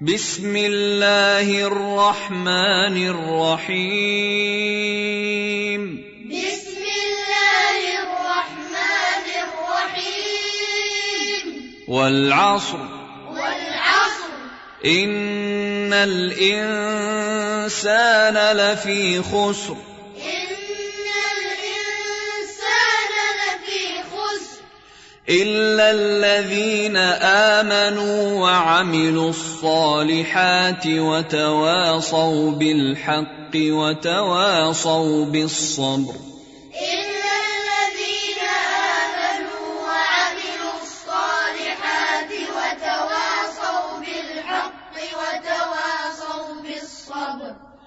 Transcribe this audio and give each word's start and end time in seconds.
بسم 0.00 0.56
الله 0.56 1.44
الرحمن 1.68 2.96
الرحيم 2.96 5.82
بسم 6.32 6.84
الله 6.96 7.80
الرحمن 8.08 9.26
الرحيم 9.28 11.44
والعصر 11.88 12.80
والعصر 13.28 14.32
إن 14.86 15.92
الإنسان 15.92 18.56
لفي 18.56 19.22
خسر 19.22 19.76
إلا 25.30 25.90
الذين 25.90 26.96
آمنوا 26.96 28.42
وعملوا 28.42 29.30
الصالحات 29.30 30.86
وتواصوا 30.86 32.50
بالحق 32.50 33.50
وتواصوا 33.56 35.24
بالصبر 35.24 36.14
إلا 36.82 37.34
الذين 37.48 38.40
آمنوا 38.90 39.68
وعملوا 39.86 40.74
الصالحات 40.82 42.30
وتواصوا 42.50 43.92
بالحق 44.00 44.94
وتواصوا 44.98 46.54
بالصبر 46.62 47.79